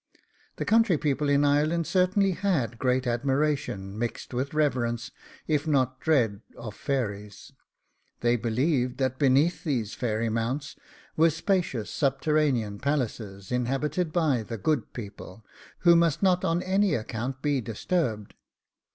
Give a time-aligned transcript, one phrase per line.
[0.55, 5.11] The country people in Ireland certainly HAD great admiration mixed with reverence,
[5.45, 7.51] if not dread, of fairies.
[8.21, 10.75] They believed that beneath these fairy mounts
[11.15, 15.45] were spacious subterraneous palaces, inhabited by THE GOOD PEOPLE,
[15.81, 18.33] who must not on any account be disturbed.